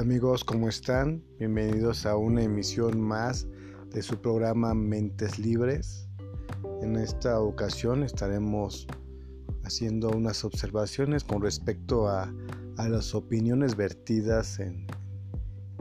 Amigos, 0.00 0.44
¿cómo 0.44 0.70
están? 0.70 1.22
Bienvenidos 1.38 2.06
a 2.06 2.16
una 2.16 2.42
emisión 2.42 2.98
más 2.98 3.46
de 3.92 4.00
su 4.00 4.18
programa 4.18 4.72
Mentes 4.72 5.38
Libres. 5.38 6.08
En 6.80 6.96
esta 6.96 7.38
ocasión 7.38 8.02
estaremos 8.02 8.86
haciendo 9.62 10.08
unas 10.08 10.42
observaciones 10.42 11.22
con 11.22 11.42
respecto 11.42 12.08
a, 12.08 12.32
las 12.78 13.14
opiniones 13.14 13.76
vertidas 13.76 14.58
en, 14.58 14.86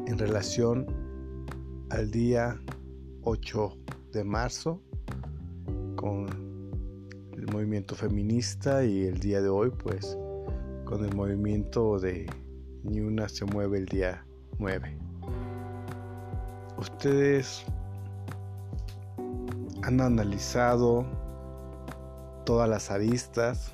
en 0.06 0.18
relación 0.18 0.86
al 1.90 2.12
día 2.12 2.60
8 3.22 3.78
de 4.12 4.26
marzo 4.26 4.82
con 5.96 6.28
el 7.38 7.48
movimiento 7.54 7.96
feminista 7.96 8.84
y 8.84 9.06
el 9.06 9.18
día 9.22 9.42
de 9.42 9.48
hoy 9.48 9.70
pues 9.70 10.18
con 10.84 11.06
el 11.06 11.16
movimiento 11.16 12.02
de 12.02 12.28
ni 12.84 13.00
una 13.00 13.28
se 13.30 13.46
mueve 13.46 13.80
el 13.80 13.86
día 13.86 14.26
9. 14.58 14.98
Ustedes 16.78 17.66
han 19.84 20.02
analizado 20.02 21.06
todas 22.46 22.70
las 22.70 22.90
aristas, 22.92 23.74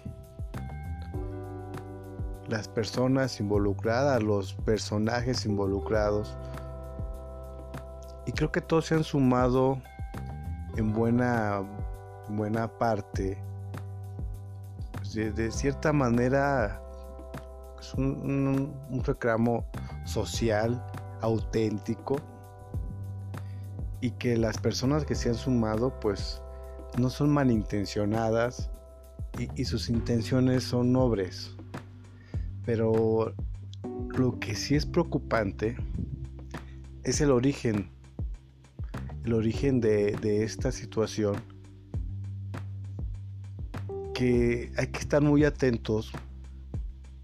las 2.47 2.67
personas 2.67 3.39
involucradas, 3.39 4.21
los 4.21 4.53
personajes 4.53 5.45
involucrados. 5.45 6.37
Y 8.25 8.31
creo 8.31 8.51
que 8.51 8.61
todos 8.61 8.85
se 8.87 8.95
han 8.95 9.03
sumado 9.03 9.81
en 10.77 10.93
buena, 10.93 11.63
buena 12.29 12.67
parte. 12.67 13.37
de, 15.13 15.31
de 15.31 15.51
cierta 15.51 15.93
manera 15.93 16.84
es 17.85 17.93
un, 17.93 18.73
reclamo 19.05 19.65
social 20.05 20.83
auténtico 21.21 22.17
y 24.01 24.11
que 24.11 24.37
las 24.37 24.57
personas 24.57 25.05
que 25.05 25.15
se 25.15 25.29
han 25.29 25.35
sumado 25.35 25.99
pues 25.99 26.41
no 26.97 27.09
son 27.09 27.29
malintencionadas 27.31 28.71
y, 29.37 29.49
y 29.61 29.65
sus 29.65 29.89
intenciones 29.89 30.63
son 30.63 30.91
nobles. 30.91 31.55
Pero 32.65 33.33
lo 34.17 34.39
que 34.39 34.55
sí 34.55 34.75
es 34.75 34.85
preocupante 34.85 35.75
es 37.03 37.21
el 37.21 37.31
origen, 37.31 37.89
el 39.23 39.33
origen 39.33 39.79
de, 39.79 40.13
de, 40.13 40.43
esta 40.43 40.71
situación, 40.71 41.35
que 44.13 44.71
hay 44.77 44.87
que 44.87 44.99
estar 44.99 45.21
muy 45.21 45.43
atentos 45.43 46.11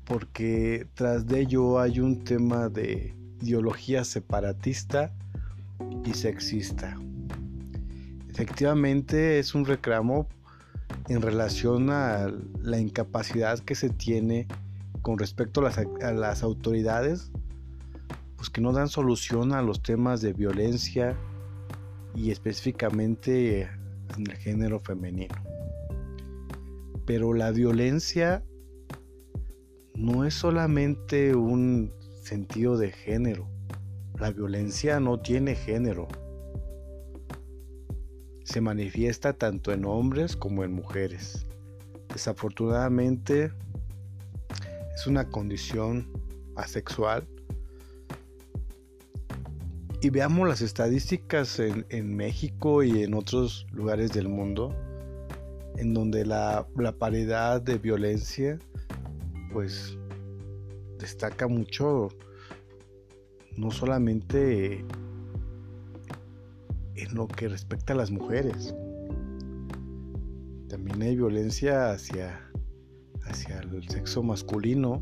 porque 0.06 0.88
tras 0.94 1.28
de 1.28 1.42
ello 1.42 1.80
hay 1.80 2.00
un 2.00 2.24
tema 2.24 2.70
de 2.70 3.16
ideología 3.42 4.04
separatista 4.04 5.14
y 6.06 6.14
sexista. 6.14 6.98
Efectivamente 8.30 9.40
es 9.40 9.54
un 9.56 9.66
reclamo 9.66 10.28
en 11.10 11.22
relación 11.22 11.90
a 11.90 12.32
la 12.62 12.80
incapacidad 12.80 13.60
que 13.60 13.76
se 13.76 13.90
tiene 13.90 14.48
con 15.02 15.18
respecto 15.18 15.66
a 15.66 16.12
las, 16.14 16.44
autoridades, 16.44 17.32
pues 18.38 18.50
que 18.50 18.62
no 18.62 18.72
dan 18.72 18.88
solución 18.88 19.54
a 19.54 19.62
los 19.62 19.82
temas 19.82 20.22
de 20.22 20.34
violencia 20.34 21.16
y 22.16 22.32
específicamente 22.32 23.64
en 24.18 24.30
el 24.30 24.38
género 24.38 24.80
femenino. 24.80 25.36
Pero 27.06 27.34
la 27.34 27.52
violencia 27.52 28.44
no 30.02 30.26
es 30.26 30.34
solamente 30.34 31.36
un 31.36 31.94
sentido 32.24 32.76
de 32.76 32.92
género. 32.92 33.48
La 34.20 34.32
violencia 34.32 35.00
no 35.00 35.20
tiene 35.20 35.54
género. 35.54 36.08
Se 38.44 38.62
manifiesta 38.62 39.34
tanto 39.34 39.72
en 39.72 39.86
hombres 39.86 40.36
como 40.36 40.64
en 40.64 40.74
mujeres. 40.74 41.46
Desafortunadamente 42.12 43.52
es 44.96 45.06
una 45.06 45.30
condición 45.30 46.12
asexual. 46.56 47.28
Y 50.02 50.10
veamos 50.10 50.48
las 50.48 50.62
estadísticas 50.62 51.60
en, 51.60 52.16
México 52.16 52.82
y 52.82 53.04
en 53.04 53.14
otros 53.14 53.68
lugares 53.72 54.12
del 54.14 54.28
mundo, 54.28 54.76
en 55.78 55.94
donde 55.94 56.26
la, 56.26 56.66
paridad 56.98 57.62
de 57.62 57.78
violencia 57.78 58.58
pues 59.52 59.98
destaca 61.00 61.48
mucho 61.48 62.10
no 63.58 63.72
solamente 63.72 64.86
en 66.96 67.16
lo 67.16 67.28
que 67.28 67.50
respecta 67.50 67.94
a 67.94 67.96
las 67.96 68.12
mujeres, 68.12 68.74
también 70.70 71.02
hay 71.02 71.16
violencia 71.16 71.92
hacia, 71.92 72.40
hacia 73.24 73.60
el 73.60 73.88
sexo 73.90 74.24
masculino, 74.24 75.02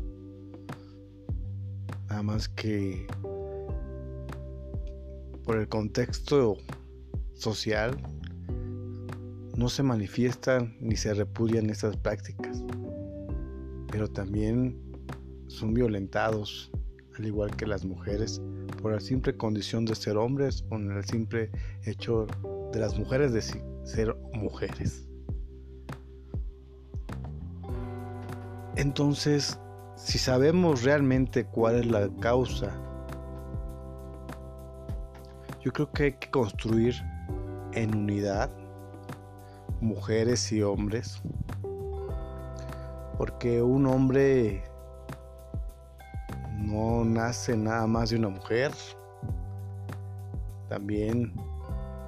nada 2.08 2.22
más 2.22 2.48
que 2.48 3.06
por 5.44 5.58
el 5.58 5.68
contexto 5.68 6.56
social 7.34 7.96
no 9.56 9.68
se 9.68 9.82
manifiestan 9.82 10.76
ni 10.80 10.96
se 10.96 11.14
repudian 11.14 11.70
estas 11.70 11.96
prácticas 11.96 12.64
pero 13.90 14.08
también 14.08 14.78
son 15.48 15.74
violentados, 15.74 16.70
al 17.18 17.26
igual 17.26 17.54
que 17.56 17.66
las 17.66 17.84
mujeres, 17.84 18.40
por 18.80 18.92
la 18.92 19.00
simple 19.00 19.36
condición 19.36 19.84
de 19.84 19.94
ser 19.94 20.16
hombres 20.16 20.64
o 20.70 20.76
en 20.76 20.90
el 20.90 21.04
simple 21.04 21.50
hecho 21.84 22.26
de 22.72 22.80
las 22.80 22.98
mujeres 22.98 23.32
de 23.32 23.42
ser 23.84 24.16
mujeres. 24.32 25.06
Entonces, 28.76 29.58
si 29.96 30.18
sabemos 30.18 30.84
realmente 30.84 31.44
cuál 31.44 31.80
es 31.80 31.86
la 31.86 32.08
causa, 32.20 32.72
yo 35.62 35.72
creo 35.72 35.92
que 35.92 36.02
hay 36.04 36.12
que 36.14 36.30
construir 36.30 36.94
en 37.74 37.94
unidad 37.94 38.50
mujeres 39.80 40.50
y 40.52 40.62
hombres 40.62 41.20
porque 43.20 43.60
un 43.60 43.86
hombre 43.86 44.64
no 46.56 47.04
nace 47.04 47.54
nada 47.54 47.86
más 47.86 48.08
de 48.08 48.16
una 48.16 48.30
mujer, 48.30 48.72
también 50.70 51.30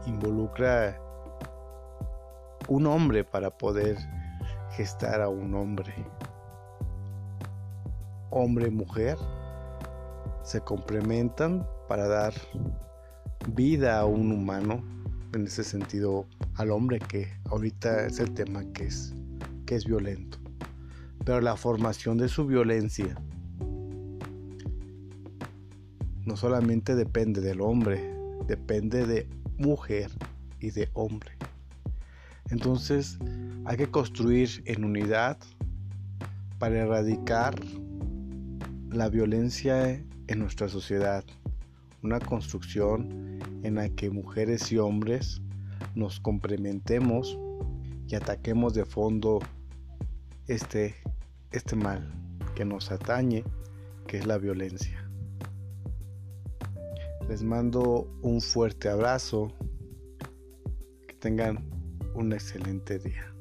involucra 0.06 0.98
un 2.66 2.86
hombre 2.86 3.24
para 3.24 3.50
poder 3.50 3.98
gestar 4.70 5.20
a 5.20 5.28
un 5.28 5.54
hombre. 5.54 5.92
Hombre 8.30 8.70
mujer 8.70 9.18
se 10.42 10.62
complementan 10.62 11.68
para 11.90 12.08
dar 12.08 12.32
vida 13.48 14.00
a 14.00 14.06
un 14.06 14.32
humano, 14.32 14.82
en 15.34 15.44
ese 15.44 15.62
sentido 15.62 16.24
al 16.54 16.70
hombre 16.70 16.98
que 17.00 17.28
ahorita 17.50 18.06
es 18.06 18.18
el 18.18 18.32
tema 18.32 18.64
que 18.72 18.84
es, 18.84 19.14
que 19.66 19.74
es 19.74 19.84
violento 19.84 20.41
pero 21.24 21.40
la 21.40 21.56
formación 21.56 22.18
de 22.18 22.28
su 22.28 22.46
violencia 22.46 23.16
no 26.24 26.36
solamente 26.36 26.94
depende 26.94 27.40
del 27.40 27.60
hombre, 27.60 28.14
depende 28.46 29.06
de 29.06 29.28
mujer 29.58 30.10
y 30.60 30.70
de 30.70 30.88
hombre. 30.94 31.32
Entonces 32.50 33.18
hay 33.64 33.76
que 33.76 33.90
construir 33.90 34.62
en 34.66 34.84
unidad 34.84 35.38
para 36.58 36.78
erradicar 36.78 37.54
la 38.90 39.08
violencia 39.08 40.02
en 40.26 40.38
nuestra 40.38 40.68
sociedad. 40.68 41.24
Una 42.02 42.20
construcción 42.20 43.38
en 43.62 43.76
la 43.76 43.88
que 43.88 44.10
mujeres 44.10 44.70
y 44.70 44.78
hombres 44.78 45.40
nos 45.94 46.20
complementemos 46.20 47.38
y 48.08 48.14
ataquemos 48.14 48.74
de 48.74 48.84
fondo 48.84 49.38
este 50.46 50.96
este 51.52 51.76
mal 51.76 52.12
que 52.54 52.64
nos 52.64 52.90
atañe, 52.90 53.44
que 54.06 54.18
es 54.18 54.26
la 54.26 54.38
violencia. 54.38 55.08
Les 57.28 57.42
mando 57.42 58.08
un 58.22 58.40
fuerte 58.40 58.88
abrazo, 58.88 59.52
que 61.06 61.14
tengan 61.14 61.64
un 62.14 62.32
excelente 62.32 62.98
día. 62.98 63.31